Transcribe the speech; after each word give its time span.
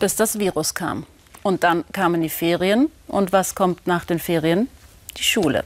bis 0.00 0.16
das 0.16 0.38
Virus 0.38 0.74
kam. 0.74 1.06
Und 1.42 1.64
dann 1.64 1.84
kamen 1.92 2.20
die 2.20 2.28
Ferien. 2.28 2.90
Und 3.06 3.32
was 3.32 3.54
kommt 3.54 3.86
nach 3.86 4.04
den 4.04 4.18
Ferien? 4.18 4.68
Die 5.16 5.22
Schule. 5.22 5.64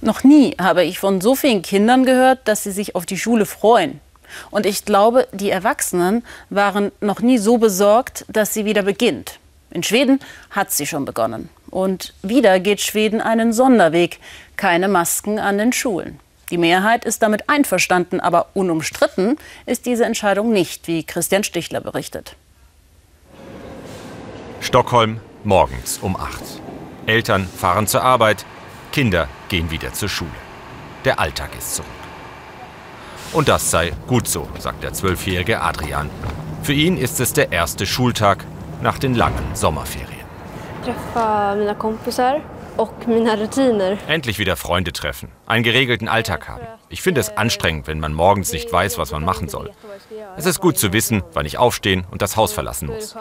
Noch 0.00 0.24
nie 0.24 0.56
habe 0.60 0.84
ich 0.84 0.98
von 0.98 1.20
so 1.20 1.34
vielen 1.34 1.62
Kindern 1.62 2.04
gehört, 2.04 2.40
dass 2.48 2.64
sie 2.64 2.72
sich 2.72 2.94
auf 2.94 3.06
die 3.06 3.18
Schule 3.18 3.46
freuen. 3.46 4.00
Und 4.50 4.66
ich 4.66 4.84
glaube, 4.84 5.26
die 5.32 5.50
Erwachsenen 5.50 6.24
waren 6.50 6.92
noch 7.00 7.20
nie 7.20 7.38
so 7.38 7.58
besorgt, 7.58 8.24
dass 8.28 8.54
sie 8.54 8.64
wieder 8.64 8.82
beginnt. 8.82 9.38
In 9.70 9.82
Schweden 9.82 10.20
hat 10.50 10.70
sie 10.72 10.86
schon 10.86 11.04
begonnen. 11.04 11.48
Und 11.70 12.14
wieder 12.22 12.58
geht 12.60 12.80
Schweden 12.80 13.20
einen 13.20 13.52
Sonderweg. 13.52 14.18
Keine 14.56 14.88
Masken 14.88 15.38
an 15.38 15.58
den 15.58 15.72
Schulen. 15.72 16.18
Die 16.50 16.58
Mehrheit 16.58 17.04
ist 17.04 17.22
damit 17.22 17.48
einverstanden, 17.48 18.20
aber 18.20 18.48
unumstritten 18.54 19.36
ist 19.66 19.86
diese 19.86 20.04
Entscheidung 20.04 20.52
nicht, 20.52 20.88
wie 20.88 21.04
Christian 21.04 21.44
Stichler 21.44 21.80
berichtet. 21.80 22.34
Stockholm, 24.70 25.18
morgens 25.42 25.98
um 25.98 26.14
8. 26.14 26.32
Eltern 27.06 27.48
fahren 27.48 27.88
zur 27.88 28.04
Arbeit, 28.04 28.46
Kinder 28.92 29.26
gehen 29.48 29.72
wieder 29.72 29.92
zur 29.92 30.08
Schule. 30.08 30.30
Der 31.04 31.18
Alltag 31.18 31.50
ist 31.58 31.74
zurück. 31.74 31.90
Und 33.32 33.48
das 33.48 33.72
sei 33.72 33.90
gut 34.06 34.28
so, 34.28 34.46
sagt 34.60 34.84
der 34.84 34.92
zwölfjährige 34.92 35.60
Adrian. 35.60 36.08
Für 36.62 36.72
ihn 36.72 36.96
ist 36.96 37.18
es 37.18 37.32
der 37.32 37.50
erste 37.50 37.84
Schultag 37.84 38.44
nach 38.80 39.00
den 39.00 39.16
langen 39.16 39.56
Sommerferien. 39.56 40.24
Endlich 44.06 44.38
wieder 44.38 44.54
Freunde 44.54 44.92
treffen, 44.92 45.32
einen 45.46 45.64
geregelten 45.64 46.06
Alltag 46.06 46.48
haben. 46.48 46.64
Ich 46.88 47.02
finde 47.02 47.20
es 47.20 47.36
anstrengend, 47.36 47.88
wenn 47.88 47.98
man 47.98 48.12
morgens 48.12 48.52
nicht 48.52 48.72
weiß, 48.72 48.98
was 48.98 49.10
man 49.10 49.24
machen 49.24 49.48
soll. 49.48 49.72
Es 50.36 50.46
ist 50.46 50.60
gut 50.60 50.78
zu 50.78 50.92
wissen, 50.92 51.22
wann 51.32 51.46
ich 51.46 51.58
aufstehen 51.58 52.04
und 52.10 52.22
das 52.22 52.36
Haus 52.36 52.52
verlassen 52.52 52.88
muss. 52.88 53.14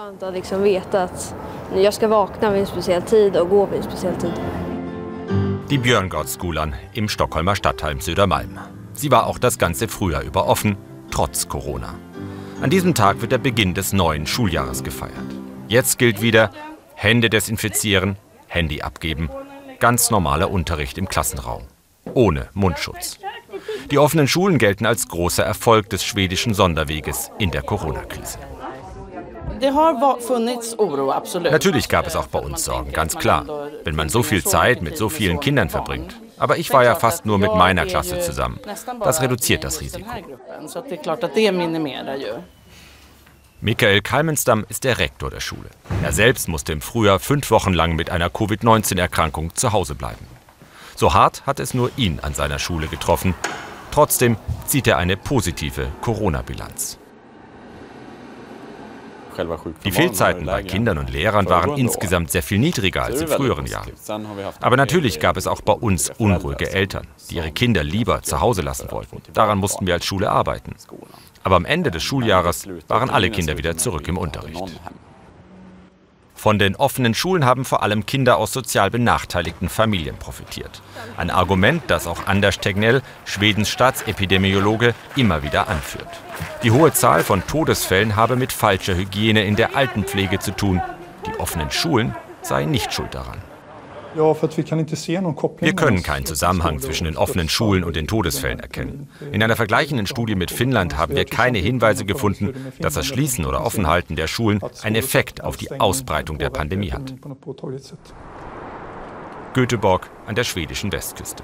Die 5.69 5.77
Björngårdsskolan 5.77 6.73
im 6.93 7.09
Stockholmer 7.09 7.55
Stadtteil 7.55 8.01
Södermalm. 8.01 8.59
Sie 8.93 9.11
war 9.11 9.27
auch 9.27 9.37
das 9.37 9.57
ganze 9.57 9.87
Frühjahr 9.87 10.23
über 10.23 10.47
offen, 10.47 10.77
trotz 11.11 11.47
Corona. 11.47 11.95
An 12.61 12.69
diesem 12.69 12.95
Tag 12.95 13.21
wird 13.21 13.31
der 13.31 13.37
Beginn 13.37 13.73
des 13.73 13.93
neuen 13.93 14.27
Schuljahres 14.27 14.83
gefeiert. 14.83 15.13
Jetzt 15.67 15.97
gilt 15.97 16.21
wieder 16.21 16.51
Hände 16.95 17.29
desinfizieren, 17.29 18.17
Handy 18.47 18.81
abgeben, 18.81 19.29
ganz 19.79 20.09
normaler 20.09 20.49
Unterricht 20.51 20.97
im 20.97 21.07
Klassenraum, 21.07 21.63
ohne 22.13 22.49
Mundschutz. 22.53 23.19
Die 23.91 23.97
offenen 23.97 24.27
Schulen 24.27 24.57
gelten 24.57 24.85
als 24.85 25.07
großer 25.07 25.43
Erfolg 25.43 25.89
des 25.89 26.03
schwedischen 26.03 26.53
Sonderweges 26.53 27.31
in 27.39 27.51
der 27.51 27.63
Corona-Krise. 27.63 28.37
Natürlich 31.51 31.89
gab 31.89 32.07
es 32.07 32.15
auch 32.15 32.27
bei 32.27 32.39
uns 32.39 32.63
Sorgen, 32.63 32.91
ganz 32.91 33.17
klar, 33.17 33.45
wenn 33.83 33.95
man 33.95 34.09
so 34.09 34.23
viel 34.23 34.43
Zeit 34.43 34.81
mit 34.81 34.97
so 34.97 35.09
vielen 35.09 35.39
Kindern 35.39 35.69
verbringt. 35.69 36.15
Aber 36.37 36.57
ich 36.57 36.71
war 36.71 36.83
ja 36.83 36.95
fast 36.95 37.25
nur 37.25 37.37
mit 37.37 37.53
meiner 37.53 37.85
Klasse 37.85 38.19
zusammen. 38.19 38.59
Das 39.03 39.21
reduziert 39.21 39.63
das 39.63 39.81
Risiko. 39.81 40.07
Michael 43.61 44.01
Kalmenstam 44.01 44.65
ist 44.69 44.85
der 44.85 44.99
Rektor 44.99 45.29
der 45.29 45.41
Schule. 45.41 45.69
Er 46.01 46.13
selbst 46.13 46.47
musste 46.47 46.71
im 46.71 46.79
Frühjahr 46.79 47.19
fünf 47.19 47.51
Wochen 47.51 47.73
lang 47.73 47.97
mit 47.97 48.09
einer 48.09 48.29
Covid-19-Erkrankung 48.29 49.53
zu 49.55 49.73
Hause 49.73 49.95
bleiben. 49.95 50.25
So 50.95 51.13
hart 51.13 51.45
hat 51.45 51.59
es 51.59 51.73
nur 51.73 51.91
ihn 51.97 52.21
an 52.21 52.33
seiner 52.33 52.59
Schule 52.59 52.87
getroffen. 52.87 53.35
Trotzdem 53.91 54.37
zieht 54.65 54.87
er 54.87 54.97
eine 54.97 55.17
positive 55.17 55.87
Corona-Bilanz. 56.01 56.99
Die 59.85 59.91
Fehlzeiten 59.91 60.45
bei 60.45 60.63
Kindern 60.63 60.97
und 60.97 61.09
Lehrern 61.09 61.47
waren 61.47 61.77
insgesamt 61.77 62.29
sehr 62.29 62.43
viel 62.43 62.59
niedriger 62.59 63.03
als 63.03 63.21
in 63.21 63.27
früheren 63.27 63.65
Jahren. 63.65 63.91
Aber 64.59 64.75
natürlich 64.75 65.19
gab 65.19 65.37
es 65.37 65.47
auch 65.47 65.61
bei 65.61 65.73
uns 65.73 66.11
unruhige 66.17 66.71
Eltern, 66.71 67.07
die 67.29 67.35
ihre 67.35 67.51
Kinder 67.51 67.83
lieber 67.83 68.21
zu 68.21 68.41
Hause 68.41 68.61
lassen 68.61 68.91
wollten. 68.91 69.21
Daran 69.33 69.57
mussten 69.57 69.87
wir 69.87 69.93
als 69.93 70.05
Schule 70.05 70.29
arbeiten. 70.29 70.75
Aber 71.43 71.55
am 71.55 71.65
Ende 71.65 71.89
des 71.89 72.03
Schuljahres 72.03 72.67
waren 72.87 73.09
alle 73.09 73.29
Kinder 73.29 73.57
wieder 73.57 73.77
zurück 73.77 74.07
im 74.07 74.17
Unterricht. 74.17 74.61
Von 76.39 76.57
den 76.57 76.77
offenen 76.77 77.13
Schulen 77.13 77.43
haben 77.43 77.65
vor 77.65 77.83
allem 77.83 78.05
Kinder 78.05 78.37
aus 78.37 78.53
sozial 78.53 78.89
benachteiligten 78.89 79.67
Familien 79.67 80.15
profitiert. 80.15 80.81
Ein 81.17 81.31
Argument, 81.31 81.83
das 81.87 82.07
auch 82.07 82.27
Anders 82.27 82.61
Tegnell, 82.61 83.01
Schwedens 83.25 83.67
Staatsepidemiologe, 83.67 84.95
immer 85.17 85.43
wieder 85.43 85.67
anführt. 85.67 86.07
Die 86.63 86.71
hohe 86.71 86.93
Zahl 86.93 87.25
von 87.25 87.45
Todesfällen 87.45 88.15
habe 88.15 88.37
mit 88.37 88.53
falscher 88.53 88.95
Hygiene 88.95 89.43
in 89.43 89.57
der 89.57 89.75
Altenpflege 89.75 90.39
zu 90.39 90.55
tun. 90.55 90.81
Die 91.27 91.37
offenen 91.41 91.71
Schulen 91.71 92.15
seien 92.41 92.71
nicht 92.71 92.93
schuld 92.93 93.13
daran. 93.13 93.39
Wir 94.15 95.75
können 95.75 96.03
keinen 96.03 96.25
Zusammenhang 96.25 96.79
zwischen 96.79 97.05
den 97.05 97.17
offenen 97.17 97.49
Schulen 97.49 97.83
und 97.83 97.95
den 97.95 98.07
Todesfällen 98.07 98.59
erkennen. 98.59 99.09
In 99.31 99.43
einer 99.43 99.55
vergleichenden 99.55 100.07
Studie 100.07 100.35
mit 100.35 100.51
Finnland 100.51 100.97
haben 100.97 101.15
wir 101.15 101.25
keine 101.25 101.59
Hinweise 101.59 102.05
gefunden, 102.05 102.53
dass 102.79 102.95
das 102.95 103.05
Schließen 103.05 103.45
oder 103.45 103.63
Offenhalten 103.63 104.15
der 104.15 104.27
Schulen 104.27 104.59
einen 104.81 104.95
Effekt 104.95 105.43
auf 105.43 105.57
die 105.57 105.71
Ausbreitung 105.79 106.37
der 106.37 106.49
Pandemie 106.49 106.91
hat. 106.91 107.13
Göteborg 109.53 110.09
an 110.25 110.35
der 110.35 110.43
schwedischen 110.43 110.91
Westküste. 110.91 111.43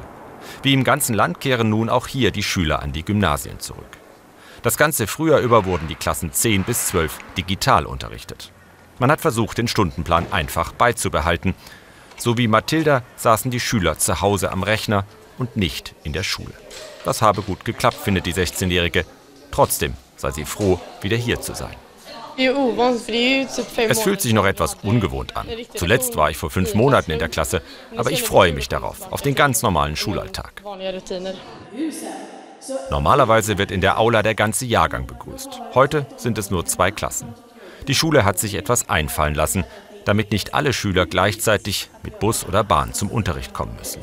Wie 0.64 0.74
im 0.74 0.84
ganzen 0.84 1.16
Land 1.16 1.40
kehren 1.40 1.70
nun 1.70 1.90
auch 1.90 2.08
hier 2.08 2.32
die 2.32 2.44
Schüler 2.44 2.82
an 2.82 2.94
die 2.94 3.04
Gymnasien 3.04 3.60
zurück. 3.60 3.86
Das 4.62 4.78
ganze 4.78 5.08
Frühjahr 5.08 5.40
über 5.40 5.66
wurden 5.66 5.88
die 5.88 5.96
Klassen 5.96 6.32
10 6.32 6.64
bis 6.64 6.88
12 6.88 7.20
digital 7.38 7.86
unterrichtet. 7.86 8.52
Man 9.00 9.12
hat 9.12 9.22
versucht, 9.22 9.58
den 9.58 9.68
Stundenplan 9.68 10.26
einfach 10.32 10.72
beizubehalten, 10.72 11.54
so 12.18 12.38
wie 12.38 12.48
Mathilda 12.48 13.04
saßen 13.16 13.52
die 13.52 13.60
Schüler 13.60 13.98
zu 13.98 14.22
Hause 14.22 14.52
am 14.52 14.64
Rechner 14.64 15.06
und 15.38 15.58
nicht 15.58 15.96
in 16.04 16.14
der 16.14 16.24
Schule. 16.24 16.54
Das 17.04 17.22
habe 17.22 17.42
gut 17.42 17.66
geklappt, 17.66 17.98
findet 17.98 18.26
die 18.26 18.34
16-Jährige. 18.34 19.06
Trotzdem 19.52 19.94
sei 20.18 20.32
sie 20.32 20.46
froh, 20.46 20.80
wieder 21.02 21.18
hier 21.18 21.42
zu 21.42 21.54
sein. 21.54 21.76
Es 23.78 24.02
fühlt 24.02 24.22
sich 24.22 24.34
noch 24.34 24.46
etwas 24.46 24.76
ungewohnt 24.84 25.38
an. 25.38 25.48
Zuletzt 25.74 26.18
war 26.18 26.30
ich 26.30 26.38
vor 26.38 26.50
fünf 26.50 26.74
Monaten 26.74 27.12
in 27.12 27.20
der 27.20 27.30
Klasse, 27.30 27.62
aber 27.96 28.12
ich 28.12 28.24
freue 28.24 28.52
mich 28.52 28.68
darauf, 28.68 29.12
auf 29.12 29.22
den 29.22 29.36
ganz 29.36 29.62
normalen 29.62 29.96
Schulalltag. 29.96 30.62
Normalerweise 32.90 33.58
wird 33.58 33.72
in 33.72 33.82
der 33.82 34.00
Aula 34.00 34.22
der 34.24 34.36
ganze 34.36 34.66
Jahrgang 34.66 35.08
begrüßt. 35.08 35.62
Heute 35.76 36.08
sind 36.18 36.38
es 36.38 36.50
nur 36.50 36.66
zwei 36.66 36.92
Klassen. 36.92 37.34
Die 37.88 37.96
Schule 37.96 38.26
hat 38.26 38.40
sich 38.40 38.56
etwas 38.56 38.90
einfallen 38.90 39.36
lassen, 39.36 39.64
damit 40.06 40.32
nicht 40.32 40.54
alle 40.54 40.74
Schüler 40.74 41.06
gleichzeitig 41.06 41.90
mit 42.04 42.20
Bus 42.20 42.46
oder 42.46 42.64
Bahn 42.64 42.94
zum 42.94 43.10
Unterricht 43.10 43.54
kommen 43.54 43.76
müssen. 43.78 44.02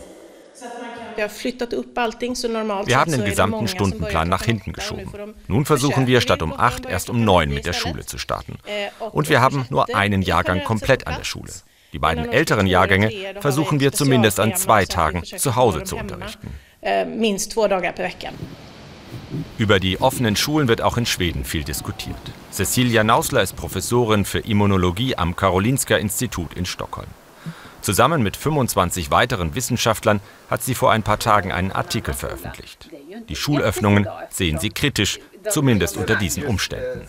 Wir 1.16 2.98
haben 2.98 3.12
den 3.12 3.24
gesamten 3.24 3.68
Stundenplan 3.68 4.28
nach 4.28 4.44
hinten 4.44 4.72
geschoben. 4.72 5.34
Nun 5.46 5.64
versuchen 5.64 6.06
wir 6.06 6.20
statt 6.20 6.42
um 6.42 6.52
acht 6.52 6.86
erst 6.86 7.10
um 7.10 7.24
neun 7.24 7.50
mit 7.50 7.66
der 7.66 7.72
Schule 7.72 8.06
zu 8.06 8.18
starten. 8.18 8.58
Und 9.12 9.28
wir 9.28 9.40
haben 9.40 9.66
nur 9.70 9.94
einen 9.94 10.22
Jahrgang 10.22 10.64
komplett 10.64 11.06
an 11.06 11.16
der 11.16 11.24
Schule. 11.24 11.52
Die 11.92 11.98
beiden 11.98 12.32
älteren 12.32 12.66
Jahrgänge 12.66 13.12
versuchen 13.40 13.80
wir 13.80 13.92
zumindest 13.92 14.40
an 14.40 14.56
zwei 14.56 14.86
Tagen 14.86 15.24
zu 15.24 15.56
Hause 15.56 15.84
zu 15.84 15.96
unterrichten. 15.96 16.48
Über 19.62 19.78
die 19.78 20.00
offenen 20.00 20.34
Schulen 20.34 20.67
wird 20.67 20.83
auch 20.83 20.97
in 20.97 21.06
Schweden 21.06 21.45
viel 21.45 21.62
diskutiert. 21.62 22.17
Cecilia 22.50 23.05
Nausler 23.05 23.43
ist 23.43 23.55
Professorin 23.55 24.25
für 24.25 24.41
Immunologie 24.41 25.15
am 25.15 25.37
Karolinska 25.37 25.95
Institut 25.99 26.55
in 26.55 26.67
Stockholm. 26.67 27.06
Zusammen 27.81 28.25
mit 28.25 28.37
25 28.37 29.12
weiteren 29.12 29.55
Wissenschaftlern 29.55 30.19
hat 30.50 30.65
sie 30.65 30.75
vor 30.75 30.91
ein 30.91 31.05
paar 31.05 31.21
Tagen 31.21 31.53
einen 31.53 31.71
Artikel 31.71 32.12
veröffentlicht. 32.12 32.89
Die 33.28 33.37
Schulöffnungen 33.37 34.09
sehen 34.31 34.59
sie 34.59 34.71
kritisch, 34.71 35.21
zumindest 35.49 35.97
unter 35.97 36.17
diesen 36.17 36.44
Umständen. 36.44 37.06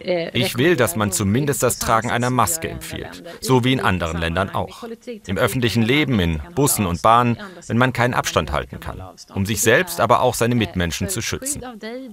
Eh, 0.00 0.30
ich 0.32 0.56
will, 0.56 0.76
dass 0.76 0.96
man 0.96 1.12
zumindest 1.12 1.62
das 1.62 1.78
Tragen 1.78 2.10
einer 2.10 2.30
Maske 2.30 2.68
empfiehlt, 2.68 3.22
so 3.40 3.64
wie 3.64 3.72
in 3.72 3.80
anderen 3.80 4.18
Ländern 4.18 4.50
auch. 4.50 4.84
Im 5.26 5.38
öffentlichen 5.38 5.82
Leben, 5.82 6.18
in 6.20 6.40
Bussen 6.54 6.86
und 6.86 7.02
Bahnen, 7.02 7.38
wenn 7.66 7.78
man 7.78 7.92
keinen 7.92 8.14
Abstand 8.14 8.52
halten 8.52 8.80
kann, 8.80 9.02
um 9.34 9.46
sich 9.46 9.60
selbst, 9.60 10.00
aber 10.00 10.22
auch 10.22 10.34
seine 10.34 10.54
Mitmenschen 10.54 11.08
zu 11.08 11.22
schützen. 11.22 11.62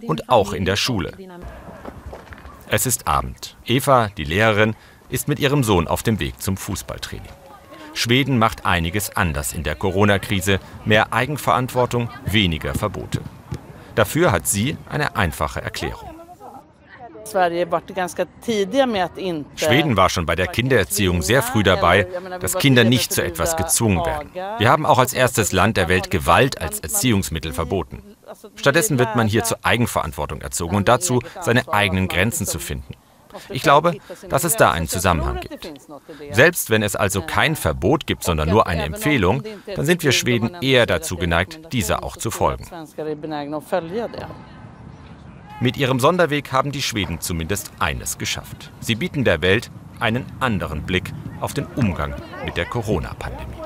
Und 0.06 0.30
auch 0.30 0.54
in 0.54 0.66
der 0.66 0.76
Schule. 0.76 1.12
Es 2.70 2.86
ist 2.86 3.08
Abend. 3.08 3.58
Eva, 3.66 4.10
die 4.18 4.24
Lehrerin, 4.24 4.76
ist 5.10 5.28
mit 5.28 5.40
ihrem 5.40 5.64
Sohn 5.64 5.88
auf 5.88 6.04
dem 6.04 6.20
Weg 6.20 6.42
zum 6.42 6.58
Fußballtraining. 6.58 7.32
Schweden 7.94 8.38
macht 8.38 8.66
einiges 8.66 9.16
anders 9.16 9.54
in 9.54 9.64
der 9.64 9.76
Corona-Krise. 9.76 10.60
Mehr 10.84 11.14
Eigenverantwortung, 11.14 12.10
weniger 12.26 12.74
Verbote. 12.74 13.22
Dafür 13.96 14.32
hat 14.32 14.48
sie 14.48 14.78
eine 14.90 15.16
einfache 15.16 15.62
Erklärung. 15.62 16.10
Schweden 19.56 19.98
war 19.98 20.10
schon 20.10 20.26
bei 20.26 20.36
der 20.36 20.48
Kindererziehung 20.48 21.22
sehr 21.24 21.42
früh 21.42 21.64
dabei, 21.64 22.08
dass 22.40 22.58
Kinder 22.58 22.84
nicht 22.84 23.12
zu 23.12 23.24
etwas 23.24 23.58
gezwungen 23.58 24.06
werden. 24.06 24.30
Wir 24.60 24.70
haben 24.70 24.86
auch 24.86 25.00
als 25.00 25.14
erstes 25.14 25.52
Land 25.52 25.78
der 25.78 25.90
Welt 25.90 26.12
Gewalt 26.12 26.62
als 26.62 26.80
Erziehungsmittel 26.80 27.54
verboten. 27.54 28.04
Stattdessen 28.56 29.00
wird 29.00 29.16
man 29.16 29.28
hier 29.28 29.44
zur 29.44 29.58
Eigenverantwortung 29.64 30.42
erzogen 30.42 30.76
und 30.76 30.88
dazu, 30.88 31.22
seine 31.42 31.68
eigenen 31.72 32.08
Grenzen 32.08 32.46
zu 32.46 32.60
finden. 32.60 32.94
Ich 33.50 33.64
glaube, 33.64 33.98
dass 34.30 34.44
es 34.44 34.56
da 34.56 34.72
einen 34.72 34.88
Zusammenhang 34.88 35.40
gibt. 35.40 35.72
Selbst 36.32 36.70
wenn 36.70 36.84
es 36.84 36.96
also 36.96 37.22
kein 37.22 37.56
Verbot 37.56 38.08
gibt, 38.08 38.24
sondern 38.24 38.50
nur 38.50 38.68
eine 38.68 38.84
Empfehlung, 38.84 39.44
dann 39.76 39.86
sind 39.86 40.04
wir 40.04 40.12
Schweden 40.12 40.58
eher 40.62 40.86
dazu 40.86 41.18
geneigt, 41.18 41.74
dieser 41.74 42.04
auch 42.04 42.18
zu 42.18 42.32
folgen. 42.32 42.66
Mit 45.62 45.78
ihrem 45.78 46.00
Sonderweg 46.00 46.52
haben 46.52 46.72
die 46.72 46.82
Schweden 46.82 47.22
zumindest 47.22 47.72
eines 47.80 48.18
geschafft. 48.18 48.72
Sie 48.82 48.96
bieten 48.96 49.24
der 49.24 49.42
Welt 49.42 49.72
einen 50.00 50.26
anderen 50.40 50.84
Blick 50.84 51.14
auf 51.40 51.54
den 51.54 51.66
Umgang 51.66 52.14
mit 52.44 52.58
der 52.58 52.66
Corona-Pandemie. 52.66 53.65